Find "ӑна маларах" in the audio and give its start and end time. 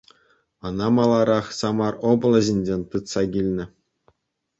0.69-1.47